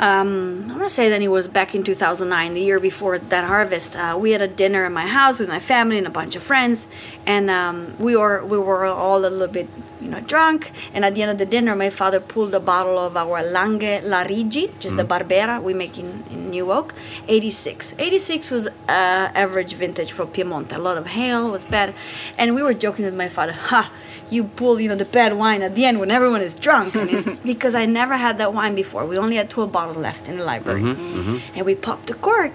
[0.00, 3.96] Um, I'm gonna say that it was back in 2009, the year before that harvest.
[3.96, 6.42] Uh, we had a dinner in my house with my family and a bunch of
[6.42, 6.86] friends,
[7.26, 9.68] and um, we were we were all a little bit,
[10.00, 10.70] you know, drunk.
[10.94, 14.02] And at the end of the dinner, my father pulled a bottle of our Langhe
[14.02, 15.08] Larigi, which is the mm.
[15.08, 16.94] Barbera we make in, in New Oak,
[17.28, 17.94] 86.
[17.98, 20.72] 86 was uh, average vintage for Piemonte.
[20.72, 21.94] A lot of hail was bad,
[22.36, 23.90] and we were joking with my father, ha
[24.30, 26.94] you pull, you know, the bad wine at the end when everyone is drunk.
[26.94, 29.06] And it's because I never had that wine before.
[29.06, 30.82] We only had 12 bottles left in the library.
[30.82, 31.56] Mm-hmm, mm-hmm.
[31.56, 32.52] And we popped the cork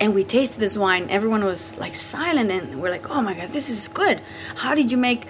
[0.00, 1.08] and we tasted this wine.
[1.10, 4.20] Everyone was like silent and we're like, oh my God, this is good.
[4.56, 5.26] How did you make,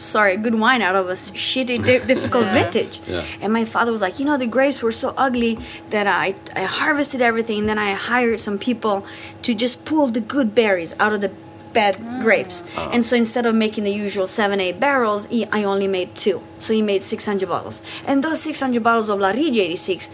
[0.00, 3.00] sorry, good wine out of a shitty, di- difficult vintage?
[3.06, 3.24] Yeah.
[3.40, 5.58] And my father was like, you know, the grapes were so ugly
[5.90, 7.60] that I, I harvested everything.
[7.60, 9.06] And then I hired some people
[9.42, 11.30] to just pull the good berries out of the
[11.72, 12.20] bad ah.
[12.22, 12.64] grapes.
[12.76, 12.90] Ah.
[12.92, 16.42] And so instead of making the usual seven, eight barrels, he, I only made two.
[16.58, 17.82] So he made 600 bottles.
[18.06, 20.10] And those 600 bottles of Larigi 86,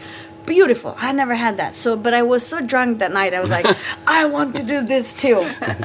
[0.46, 0.94] beautiful.
[0.98, 1.74] I never had that.
[1.74, 3.34] So, but I was so drunk that night.
[3.34, 3.66] I was like,
[4.06, 5.44] I want to do this too.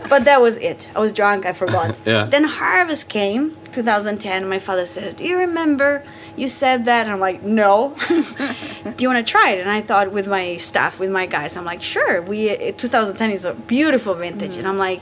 [0.10, 0.90] But that was it.
[0.96, 1.46] I was drunk.
[1.46, 2.00] I forgot.
[2.12, 2.26] Yeah.
[2.26, 4.48] Then harvest came, 2010.
[4.50, 6.04] My father said, "Do you remember
[6.36, 9.60] you said that?" And I'm like, "No." Do you want to try it?
[9.62, 13.32] And I thought with my staff, with my guys, I'm like, "Sure." We uh, 2010
[13.32, 15.02] is a beautiful vintage, and I'm like,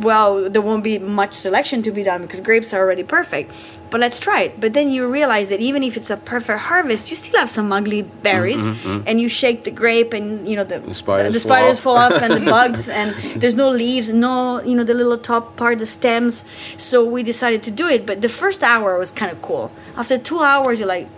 [0.00, 3.52] "Well, there won't be much selection to be done because grapes are already perfect."
[3.90, 4.60] But let's try it.
[4.60, 7.72] But then you realize that even if it's a perfect harvest, you still have some
[7.72, 9.08] ugly berries, mm-hmm, mm-hmm.
[9.08, 11.82] and you shake the grape, and you know the, spiders the fall spiders off.
[11.82, 15.56] fall off and the bugs and there's no leaves no you know the little top
[15.56, 16.44] part the stems
[16.76, 20.18] so we decided to do it but the first hour was kind of cool after
[20.18, 21.08] two hours you're like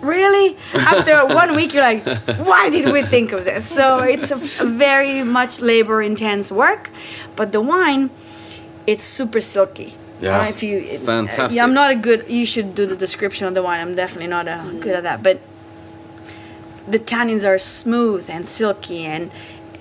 [0.00, 2.04] really after one week you're like
[2.38, 6.90] why did we think of this so it's a, a very much labor intense work
[7.36, 8.10] but the wine
[8.86, 10.48] it's super silky I don't Yeah.
[10.48, 11.56] if you it- Fantastic.
[11.56, 14.28] yeah i'm not a good you should do the description of the wine i'm definitely
[14.28, 15.40] not uh, good at that but
[16.88, 19.30] the tannins are smooth and silky and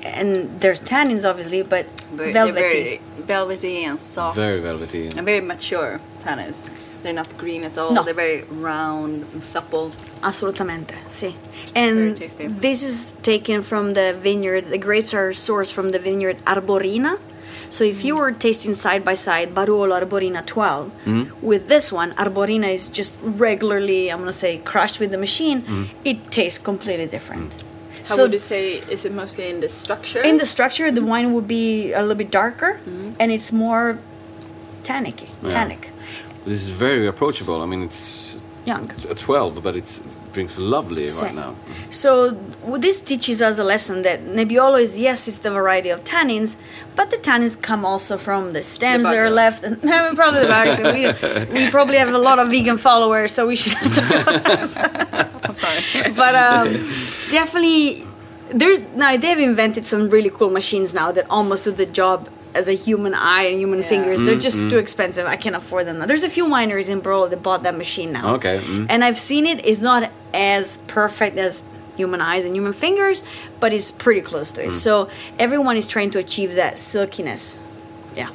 [0.04, 3.00] and there's tannins obviously but Very, velvety very
[3.36, 4.36] velvety and soft.
[4.36, 5.04] Very velvety.
[5.18, 7.02] And very mature tannins.
[7.02, 7.92] They're not green at all.
[7.94, 8.04] No.
[8.04, 9.92] They're very round and supple.
[10.24, 11.36] assolutamente sì
[11.76, 12.16] and
[12.62, 17.18] this is taken from the vineyard the grapes are sourced from the vineyard arborina
[17.70, 21.46] so if you were tasting side by side Barolo Arborina 12 mm-hmm.
[21.46, 25.84] with this one Arborina is just regularly I'm gonna say crushed with the machine mm-hmm.
[26.06, 27.64] it tastes completely different mm.
[28.06, 28.80] How would you say?
[28.92, 30.22] Is it mostly in the structure?
[30.22, 33.14] In the structure, the wine would be a little bit darker, mm-hmm.
[33.18, 33.98] and it's more
[34.84, 35.52] tannicky, Yeah.
[35.52, 35.90] tannic,
[36.46, 37.62] This is very approachable.
[37.62, 38.92] I mean, it's young.
[39.10, 40.00] a 12, but it
[40.34, 41.22] drinks lovely Sì.
[41.22, 41.56] right now.
[41.90, 46.04] So well, this teaches us a lesson that Nebbiolo is yes, it's the variety of
[46.04, 46.58] tannins,
[46.96, 49.64] but the tannins come also from the stems that are left.
[49.64, 49.80] And,
[50.16, 50.80] probably the bugs.
[50.80, 55.30] we, we probably have a lot of vegan followers, so we should talk about that.
[55.44, 55.82] I'm sorry.
[56.16, 56.74] but um,
[57.32, 58.06] definitely
[58.50, 62.68] there's now they've invented some really cool machines now that almost do the job as
[62.68, 63.88] a human eye and human Yeah.
[63.94, 67.02] fingers they're just too expensive i can't afford them now there's a few wineries in
[67.02, 68.86] Barolo that bought that machine now Okay, mm.
[68.90, 71.64] and i've seen it it's not as perfect as
[71.98, 73.24] human eyes and human fingers
[73.60, 77.58] but it's pretty close to it so everyone is trying to achieve that silkiness
[78.16, 78.30] yeah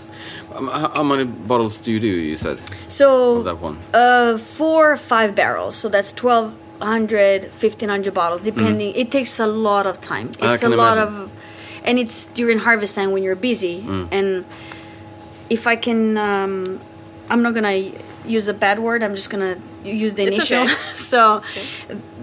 [0.57, 2.57] Um, how, how many bottles do you do, you said,
[2.88, 3.07] so
[3.38, 3.76] of that one?
[3.94, 5.74] uh, four or five barrels.
[5.81, 6.11] So that's
[6.81, 8.94] 1,200, 1,500 bottles, depending.
[8.94, 10.28] It takes a lot of time.
[10.31, 10.54] Mm.
[10.54, 11.14] It's a lot imagine.
[11.24, 11.33] of,
[11.88, 13.83] and it's during harvest time when you're busy.
[13.83, 14.09] Mm.
[14.12, 14.46] And
[15.48, 16.81] if I can, um,
[17.31, 17.90] I'm not gonna
[18.27, 19.03] use a bad word.
[19.03, 20.64] I'm just gonna use the It's initial.
[20.64, 20.74] okay.
[20.92, 21.40] so.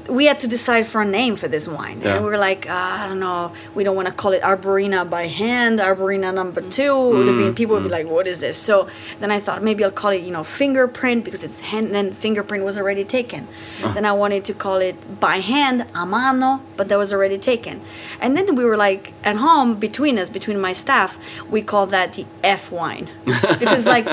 [0.08, 2.16] We had to decide for a name for this wine, Yeah.
[2.16, 5.10] and we were like, ah, I don't know, we don't want to call it Arborina
[5.10, 7.10] by hand, Arborina number two.
[7.10, 8.00] Would have been- mm, people would be mm.
[8.00, 8.58] like, what is this?
[8.58, 8.88] So
[9.20, 11.94] then I thought maybe I'll call it, you know, fingerprint because it's hand.
[11.96, 13.48] Then fingerprint was already taken.
[13.84, 13.94] Uh.
[13.94, 17.82] Then I wanted to call it by hand, a mano, but that was already taken.
[18.22, 21.18] And then we were like at home between us, between my staff,
[21.50, 23.10] we called that the F wine
[23.60, 24.08] because like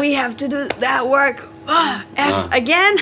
[0.00, 1.48] we have to do that work.
[1.66, 2.98] Ah, F again.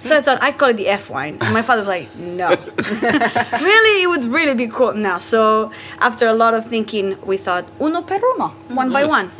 [0.00, 1.38] so I thought I'd call it the F wine.
[1.40, 2.48] And my father's like, no.
[2.48, 5.18] really, it would really be cool now.
[5.18, 9.30] So after a lot of thinking, we thought uno per uno, one by one.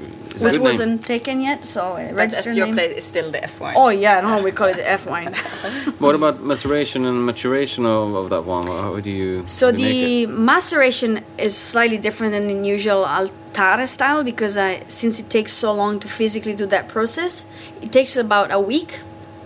[0.41, 1.67] It's It's which wasn't taken yet.
[1.67, 2.75] So But registered at your name.
[2.75, 3.75] place, it's still the F wine.
[3.77, 5.35] Oh yeah, no, we call it the F wine.
[5.99, 8.67] What about maceration and maturation of, of that one?
[8.67, 9.47] How do you?
[9.47, 14.25] So how do you make the maceration is slightly different than the usual altare style
[14.25, 17.45] because I, since it takes so long to physically do that process,
[17.83, 19.01] it takes about a week,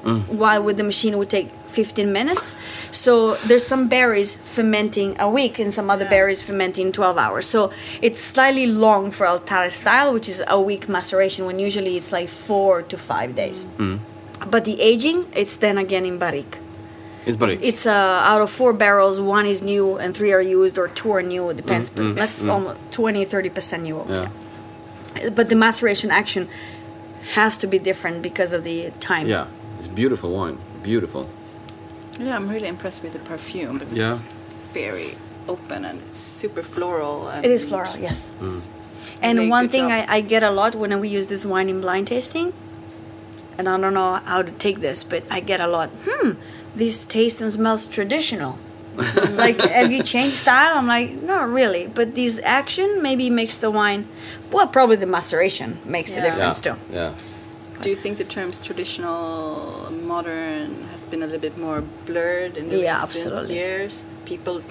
[0.05, 0.29] mm.
[0.29, 2.55] while with the machine it would take 15 minutes.
[2.91, 7.47] So there's some berries fermenting a week and some other berries fermenting 12 hours.
[7.47, 12.13] So it's slightly long for altare style, which is a week maceration when usually it's
[12.13, 13.67] like four to five days.
[14.47, 16.59] But the aging, it's then again in barrique.
[17.27, 17.61] It's barrique.
[17.63, 21.13] It's uh, out of four barrels, one is new and three are used, or two
[21.13, 21.49] are new.
[21.51, 23.97] It depends, but that's almost 20 30% new.
[23.97, 25.31] Mm, yeah.
[25.31, 26.49] But the maceration action
[27.33, 29.27] has to be different because of the time.
[29.27, 29.47] Yeah.
[29.79, 30.59] It's beautiful wine.
[30.83, 31.27] Beautiful.
[32.19, 34.15] Yeah, I'm really impressed with the perfume because Yeah.
[34.15, 34.23] it's
[34.73, 35.17] very
[35.49, 37.29] open and it's super floral.
[37.29, 38.31] And It is floral, yes.
[38.41, 38.69] Mm.
[39.21, 39.93] And Really one thing.
[39.93, 42.53] I, I get a lot when we use this wine in blind tasting,
[43.59, 45.91] and I don't know how to take this, but I get a lot.
[46.09, 46.33] Hmm,
[46.75, 48.59] this tastes and smells traditional.
[49.31, 50.79] like, have you changed style?
[50.79, 51.89] I'm like, not really.
[51.89, 54.07] But this action maybe makes the wine,
[54.53, 56.75] well, probably the maceration makes the difference yeah.
[56.75, 56.93] too.
[56.93, 57.15] Yeah.
[57.85, 62.71] Do you think the terms traditional, modern has been a little bit more blurred in
[62.71, 63.55] the Yeah, recent absolutely.
[63.57, 64.07] years?
[64.25, 64.63] People,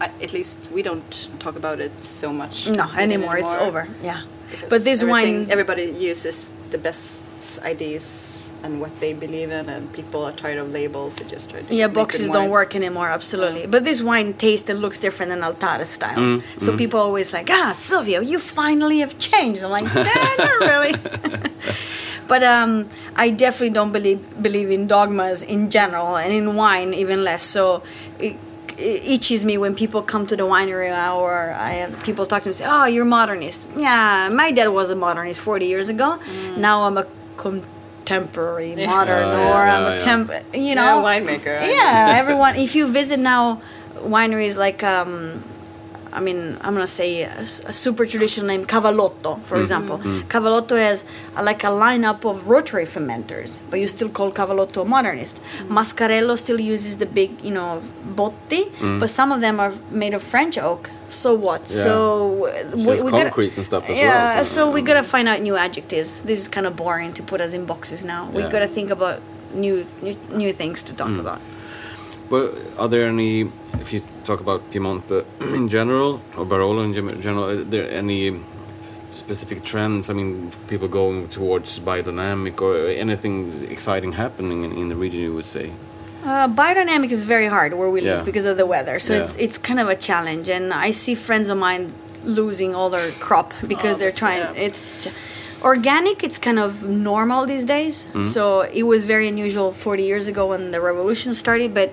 [0.00, 2.68] at least we don't talk about it so much.
[2.68, 3.36] No, in Sweden anymore.
[3.38, 3.88] It's over.
[4.00, 4.22] Yeah.
[4.48, 7.24] because But this wine, everybody uses the best
[7.64, 11.16] ideas and what they believe in, and people are tired of labels.
[11.16, 13.08] They just try to yeah, boxes don't work anymore.
[13.08, 13.66] Absolutely.
[13.66, 16.16] But this wine tastes and looks different than Altare style.
[16.16, 19.64] Mm, So people always like, ah, Silvia, you finally have changed.
[19.64, 20.94] I'm like, nah, not really.
[22.32, 22.70] but um,
[23.24, 27.42] I definitely don't believe believe in dogmas in general, and in wine even less.
[27.56, 27.62] So.
[28.18, 28.34] It,
[28.78, 30.90] it itches me when people come to the winery
[31.22, 31.32] or
[31.68, 34.88] I have people talk to me and say, "Oh, you're modernist." Yeah, my dad was
[34.90, 36.08] a modernist 40 years ago.
[36.56, 40.06] Now I'm a contemporary modern, Yeah, yeah, or yeah, I'm a yeah.
[40.08, 40.26] temp.
[40.54, 41.56] You Yeah, know, winemaker.
[41.76, 42.56] Yeah, everyone.
[42.56, 43.60] If you visit now
[44.16, 45.44] wineries like, um,
[46.12, 49.60] I mean, I'm gonna say a super traditional name, Cavallotto, for mm.
[49.62, 49.98] example.
[49.98, 50.22] Mm.
[50.24, 51.04] Cavallotto has
[51.36, 55.42] uh, like a lineup of rotary fermenters, but you still call Cavallotto a modernist.
[55.42, 55.68] Mm.
[55.68, 57.82] Mascarello still uses the big, you know,
[58.14, 58.62] botti,
[59.00, 60.90] but some of them are made of French oak.
[61.08, 61.62] So what?
[61.62, 61.84] Yeah.
[61.84, 65.40] So So it's concrete and stuff as well, yeah, so- so we gotta find out
[65.40, 66.20] new adjectives.
[66.22, 68.28] This is kind of boring to put us in boxes now.
[68.32, 69.20] We gotta think about
[69.54, 71.20] new new, new things to talk Mm.
[71.20, 71.40] about.
[72.32, 77.44] But are there any, if you talk about Piemonte in general or Barolo in general,
[77.44, 78.40] are there any
[79.12, 80.08] specific trends?
[80.08, 83.34] I mean, people going towards biodynamic or anything
[83.70, 85.20] exciting happening in, in the region?
[85.20, 85.72] You would say.
[86.24, 88.14] Uh, biodynamic is very hard where we Yeah.
[88.16, 89.22] live because of the weather, so Yeah.
[89.24, 90.48] it's it's kind of a challenge.
[90.56, 91.92] And I see friends of mine
[92.24, 94.42] losing all their crop because Oh, they're trying.
[94.56, 94.64] yeah.
[94.66, 95.10] It's j-
[95.72, 96.16] organic.
[96.26, 96.70] It's kind of
[97.10, 97.94] normal these days.
[98.34, 98.42] So
[98.80, 101.90] it was very unusual 40 years ago when the revolution started, but.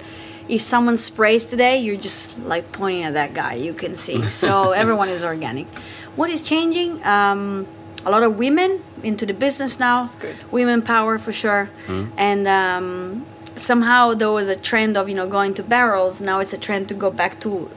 [0.50, 3.54] If someone sprays today, you're just like pointing at that guy.
[3.54, 4.22] You can see.
[4.30, 5.68] So everyone is organic.
[6.16, 7.04] What is changing?
[7.06, 7.68] Um,
[8.06, 10.04] a lot of women into the business now.
[10.04, 10.36] That's good.
[10.52, 11.70] Women power for sure.
[12.18, 16.20] And um, somehow there was a trend of you know going to barrels.
[16.22, 17.70] Now it's a trend to go back to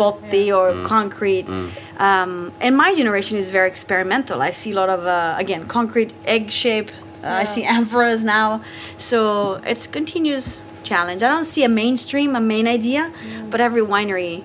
[0.00, 1.46] botti or concrete.
[1.98, 4.40] Um, and my generation is very experimental.
[4.42, 6.90] I see a lot of uh, again concrete egg shape.
[7.22, 8.62] Uh, I see amphoras now,
[8.98, 11.22] so it's a continuous challenge.
[11.22, 13.12] I don't see a mainstream, a main idea,
[13.50, 14.42] but every winery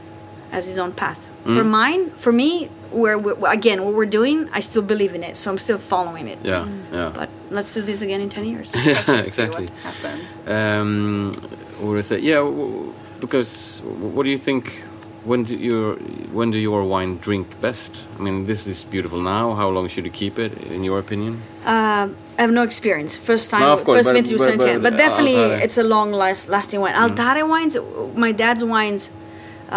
[0.51, 1.27] has his own path.
[1.43, 5.49] For mine, for me, where again what we're doing, I still believe in it, so
[5.51, 6.37] I'm still following it.
[6.43, 8.69] Yeah, yeah, But let's do this again in ten years.
[8.75, 9.65] yeah, See exactly.
[9.65, 10.21] what happened.
[10.47, 11.31] Um,
[11.79, 12.21] what was it?
[12.21, 14.83] Yeah, w- because what do you think?
[15.29, 15.95] When do your
[16.37, 17.91] when do your wine drink best?
[18.17, 19.53] I mean, this is beautiful now.
[19.53, 21.33] How long should you keep it, in your opinion?
[21.65, 23.15] Um, I have no experience.
[23.15, 25.61] First time, No, course, first but- vintage but- but, But, definitely, Altare.
[25.65, 26.95] it's a long last, lasting wine.
[26.95, 27.77] Altare wines,
[28.15, 29.11] my dad's wines.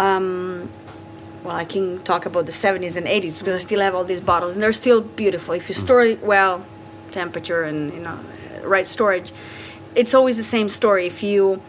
[0.02, 0.70] Um,
[1.44, 4.22] well, I can talk about the 70s and 80s because I still have all these
[4.32, 5.52] bottles, and they're still beautiful.
[5.60, 6.64] If you store it well,
[7.10, 8.18] temperature and you know,
[8.74, 9.28] right storage,
[10.00, 11.04] it's always the same story.
[11.06, 11.60] If you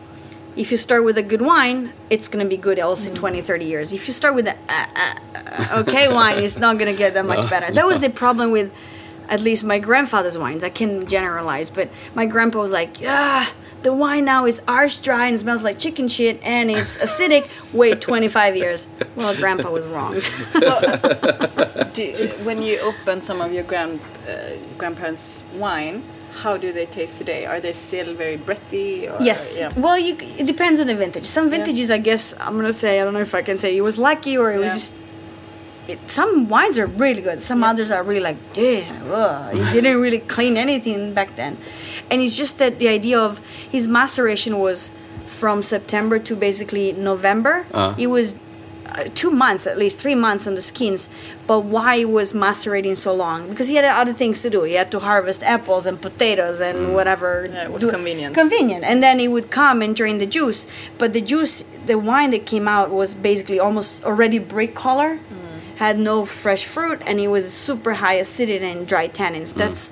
[0.55, 3.41] if you start with a good wine, it's going to be good also in 20,
[3.41, 3.93] 30 years.
[3.93, 7.13] If you start with a uh, uh, uh, okay wine, it's not going to get
[7.15, 7.71] that much better.
[7.71, 8.73] That was the problem with
[9.29, 10.63] at least my grandfather's wines.
[10.63, 13.47] I can generalize, but my grandpa was like, yeah,
[13.81, 17.49] the wine now is arse dry and smells like chicken shit and it's acidic.
[17.73, 18.87] Wait 25 years.
[19.15, 20.13] Well, grandpa was wrong.
[21.93, 26.03] Do, when you open some of your grand uh, grandparents' wine,
[26.41, 27.45] how do they taste today?
[27.45, 29.07] Are they still very breathy?
[29.07, 29.57] Or, Yes.
[29.59, 29.71] Yeah.
[29.77, 31.25] Well, you, it depends on the vintage.
[31.25, 33.81] Some vintages, I guess, I'm gonna say, I don't know if I can say it
[33.81, 34.93] was lucky or it was just
[35.87, 37.41] it, some wines are really good.
[37.41, 41.57] Some others are really like, damn, ugh, you didn't really clean anything back then.
[42.09, 43.39] And it's just that the idea of
[43.71, 44.91] his maceration was
[45.27, 47.65] from September to basically November.
[47.73, 47.95] Uh.
[47.97, 48.35] It was
[48.95, 51.09] Uh, two months, at least three months on the skins.
[51.47, 53.49] But why he was macerating so long?
[53.49, 54.63] Because he had other things to do.
[54.63, 56.93] He had to harvest apples and potatoes and mm.
[56.93, 57.47] whatever.
[57.49, 58.35] Yeah, it was do- convenient.
[58.35, 58.83] Convenient.
[58.83, 60.67] And then he would come and drain the juice.
[60.99, 65.75] But the juice, the wine that came out was basically almost already brick color, mm.
[65.77, 69.53] had no fresh fruit, and it was super high acidity and dry tannins.
[69.53, 69.55] Mm.
[69.55, 69.91] That's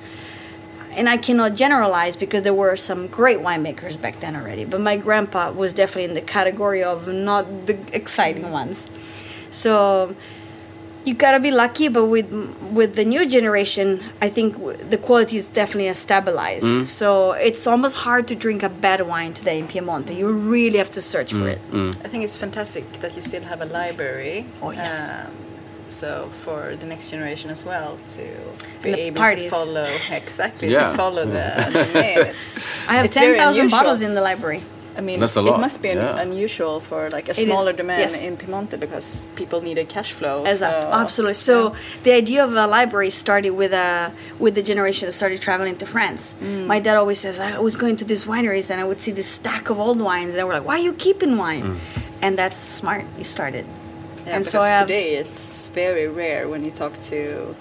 [0.95, 4.65] and I cannot generalize because there were some great winemakers back then already.
[4.65, 8.87] But my grandpa was definitely in the category of not the exciting ones.
[9.51, 10.15] So
[11.05, 11.87] you gotta be lucky.
[11.87, 12.31] But with
[12.71, 14.55] with the new generation, I think
[14.89, 16.65] the quality is definitely stabilized.
[16.65, 16.87] Mm.
[16.87, 20.15] So it's almost hard to drink a bad wine today in Piemonte.
[20.15, 21.71] You really have to search for mm, it.
[21.71, 21.95] Mm.
[22.05, 24.45] I think it's fantastic that you still have a library.
[24.61, 25.09] Oh, yes.
[25.09, 25.31] Um,
[25.91, 28.23] so for the next generation as well to
[28.83, 29.49] be the able parties.
[29.51, 30.91] to follow exactly Yeah.
[30.91, 32.19] to follow the, the name.
[32.91, 34.61] I have it's ten thousand bottles in the library.
[34.97, 36.19] I mean, That's a it must be un- yeah.
[36.19, 38.25] unusual for like a It is, smaller demand yes.
[38.25, 40.43] in Piemonte because people needed cash flow.
[40.43, 41.33] Exactly, so- absolutely.
[41.35, 45.77] So the idea of a library started with a with the generation that started traveling
[45.77, 46.35] to France.
[46.41, 46.67] Mm.
[46.67, 49.27] My dad always says I was going to these wineries and I would see this
[49.39, 51.77] stack of old wines and they were like, "Why are you keeping wine?" Mm.
[52.23, 53.05] And that's smart.
[53.17, 53.65] He started.
[54.31, 57.19] Yeah, and because so I have today it's very rare when you talk to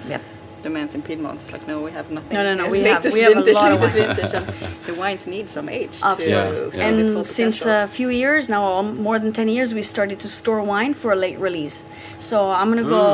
[0.09, 0.23] Yep.
[0.63, 1.41] the mans in Piedmont.
[1.43, 2.33] It's like, no, we have nothing.
[2.37, 4.07] No, no, no, we have- we have a lot of latest wines.
[4.07, 4.47] vintage, and
[4.89, 6.31] the wines need some age Absolutely.
[6.31, 6.83] Yeah, to yeah.
[6.83, 10.29] see And since a few years now, um, more than ten years, we started to
[10.29, 11.77] store wine for a late release.
[12.19, 12.99] So I'm gonna Mm.
[12.99, 13.05] go.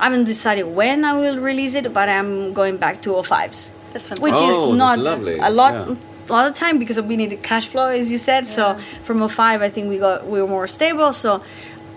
[0.00, 3.58] I haven't decided when I will release it, but I'm going back to 05s.
[3.92, 4.22] That's fantastic.
[4.26, 5.36] which Oh, is that's not lovely.
[5.50, 5.94] a lot Yeah.
[6.30, 8.64] a lot of time because we needed cash flow as you said so
[9.06, 11.30] from a 05 i think we got we were more stable so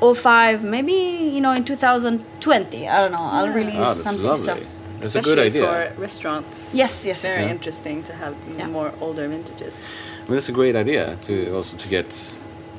[0.01, 4.45] 05 maybe you know in 2020 i don't know i'll release Ah, that's something lovely.
[4.45, 4.57] so
[5.01, 5.65] That's a good idea.
[5.65, 6.75] for restaurants.
[6.75, 7.51] Yes, yes, very yes.
[7.57, 8.67] interesting to have Yeah.
[8.77, 9.75] more older vintages.
[10.19, 12.07] I mean, that's a great idea to also to get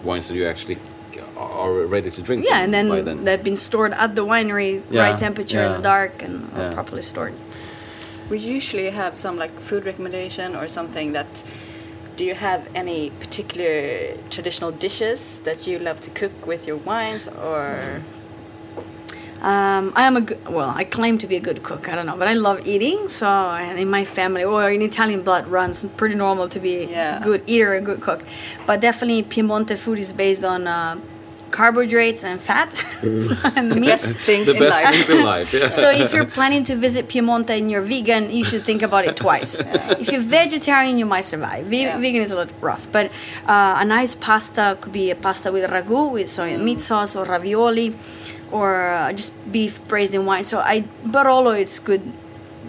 [0.04, 0.78] wines that you actually
[1.36, 2.40] are ready to drink.
[2.50, 3.24] yeah and then, then.
[3.24, 6.72] they've been stored at the winery Yeah, right temperature in the dark and Yeah.
[6.78, 7.34] properly stored
[8.30, 11.30] We usually have some like food recommendation or something that.
[12.16, 17.28] Do you have any particular traditional dishes that you love to cook with your wines,
[17.28, 18.02] or
[19.42, 21.88] Um, I am a good, well, I claim to be a good cook.
[21.88, 23.08] I don't know, but I love eating.
[23.08, 27.18] So, and in my family, or in Italian blood runs pretty normal to be Yeah.
[27.18, 28.20] a good eater and good cook.
[28.68, 30.94] But definitely, Piemonte food is based on uh,
[31.52, 32.70] carbohydrates and fat
[33.56, 34.00] and meat.
[34.00, 34.94] things the in best life?
[35.06, 35.52] things in life.
[35.52, 35.68] Yeah.
[35.68, 39.16] So if you're planning to visit Piemonte and you're vegan, you should think about it
[39.16, 39.60] twice.
[40.02, 41.66] If you're vegetarian, you might survive.
[41.66, 41.98] Ve- Yeah.
[42.04, 43.06] Vegan is a little rough, but
[43.46, 47.12] uh, a nice pasta could be a pasta with ragu, with soy and meat sauce,
[47.18, 47.88] or ravioli,
[48.50, 50.44] or uh, just beef braised in wine.
[50.44, 50.76] So I
[51.14, 52.02] Barolo, it's good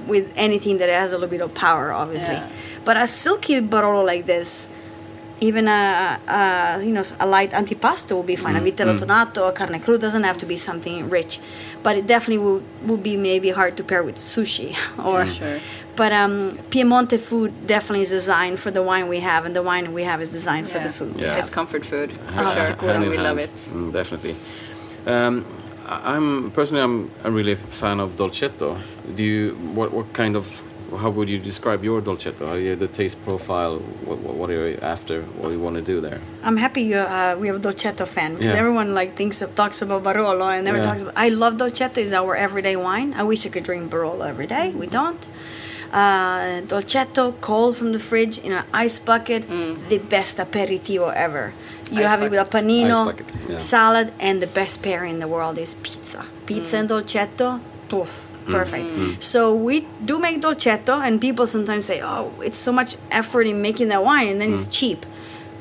[0.07, 2.35] with anything that has a little bit of power, obviously.
[2.35, 2.49] Yeah.
[2.85, 4.67] But a silky Barolo like this,
[5.49, 5.81] even a,
[6.39, 8.55] a you know a light antipasto will be fine.
[8.55, 11.33] A vitello tonnato, a carne cruda doesn't have to be something rich,
[11.85, 14.69] but it definitely will, will be maybe hard to pair with sushi
[15.09, 15.19] or.
[15.39, 15.59] sure.
[15.95, 16.33] But um,
[16.71, 20.19] Piemonte food definitely is designed for the wine we have, and the wine we have
[20.25, 21.13] is designed for the food.
[21.17, 21.37] Yeah.
[21.39, 22.09] It's comfort food.
[22.11, 22.75] For Yeah, sure.
[22.77, 23.27] hand and in we hand.
[23.29, 23.55] love it.
[23.75, 24.35] Mm, definitely.
[25.05, 25.45] Um,
[25.93, 28.69] I- I'm personally, I'm a really fan of dolcetto.
[29.17, 29.43] Do you?
[29.77, 30.45] What what kind of?
[30.97, 32.77] How would you describe your dolcetto?
[32.79, 33.79] The taste profile?
[34.05, 35.21] What, what, what are you after?
[35.39, 36.19] What do you want to do there?
[36.43, 38.59] I'm happy you, uh, we have a Dolcetto fan because Yeah.
[38.59, 40.83] everyone like thinks of talks about Barolo and never Yeah.
[40.89, 41.13] talks about.
[41.15, 43.13] I love Dolcetto; is our everyday wine.
[43.17, 44.71] I wish I could drink Barolo every day.
[44.75, 45.23] We don't.
[45.93, 49.47] Uh, dolcetto, cold from the fridge in an ice bucket,
[49.89, 51.53] the best aperitivo ever.
[51.91, 53.57] You Ice have it with a panino, bucket, yeah.
[53.59, 56.25] salad, and the best pairing in the world is pizza.
[56.47, 58.85] Pizza and dolcetto, poof, perfect.
[58.85, 59.01] Mm-hmm.
[59.01, 59.21] Mm-hmm.
[59.21, 63.61] So we do make dolcetto, and people sometimes say, "Oh, it's so much effort in
[63.61, 64.71] making that wine, and then it's mm-hmm.
[64.71, 65.05] cheap."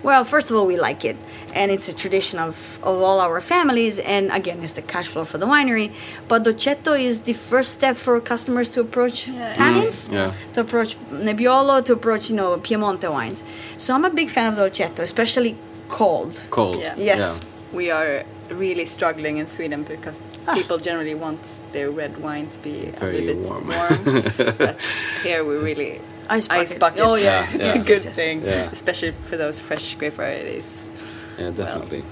[0.03, 1.17] Well, first of all, we like it,
[1.55, 5.25] and it's a tradition of, of all our families, and again, it's the cash flow
[5.25, 5.93] for the winery.
[6.27, 10.35] But Dolcetto is the first step for customers to approach tannins, yeah.
[10.55, 13.45] to approach Nebbiolo, to approach you know Piemonte wines.
[13.77, 15.57] So I'm a big fan of Dolcetto, especially
[15.89, 16.41] cold.
[16.51, 16.79] Cold.
[16.81, 16.95] Yeah.
[16.97, 17.41] Yes.
[17.73, 20.21] We are really struggling in Sweden because
[20.55, 23.69] people generally want their red wine to be Very a little bit warm.
[23.69, 24.23] warm.
[24.59, 24.81] but
[25.23, 26.79] here we really Ice bucket.
[26.79, 27.01] bucket.
[27.03, 27.47] Oh, yeah.
[27.53, 27.83] it's Yeah.
[27.83, 28.15] a good Yes, yes.
[28.17, 28.69] thing, Yeah.
[28.73, 30.91] especially for those fresh grape varieties.
[31.39, 32.05] Yeah, definitely.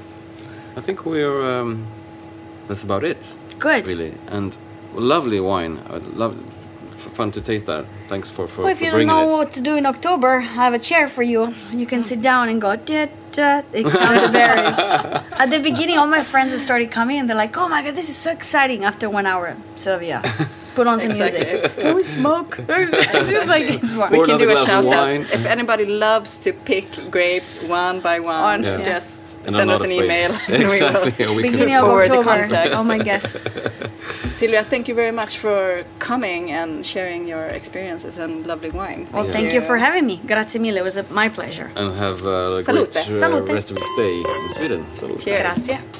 [0.76, 1.42] I think we're.
[1.42, 1.86] Um,
[2.68, 3.36] that's about it.
[3.58, 3.86] Good.
[3.86, 4.56] Really, and
[4.94, 5.78] lovely wine.
[5.90, 6.34] I'd love.
[7.14, 7.84] Fun to taste that.
[8.08, 9.36] Thanks for for, Well, if for you don't know it.
[9.36, 11.54] what to do in October, I have a chair for you.
[11.72, 13.62] You can sit down and go, "Dit, da.
[13.72, 14.78] Berries.
[14.78, 18.08] At the beginning, all my friends started coming and they're like, "Oh my god, this
[18.08, 20.22] is so exciting!" After one hour, Silvia,
[20.74, 21.44] put on some Exactly.
[21.44, 21.76] music.
[21.78, 22.56] Can we smoke?
[22.66, 24.08] this is like it's more.
[24.10, 25.14] We can do a glass shout out.
[25.14, 28.82] If anybody loves to pick grapes one by one, Yeah.
[28.82, 30.04] just And send us an afraid.
[30.04, 30.30] email.
[30.48, 31.26] and we will Exactly.
[31.36, 32.40] we can- Beginning of forward the October.
[32.40, 32.76] contacts.
[32.76, 33.32] Oh my guest.
[34.30, 39.06] Silvia, thank you very much for coming and sharing your experiences and lovely wine.
[39.12, 40.16] Well, thank you for having me.
[40.26, 40.76] Grazie mille.
[40.78, 41.70] It was a, my pleasure.
[41.76, 42.92] And have a Salute.
[42.92, 43.48] great uh, Salute.
[43.48, 44.82] rest of your stay in Sweden.
[44.94, 45.20] Salute.
[45.24, 45.40] Cheers.
[45.66, 45.99] Grazie.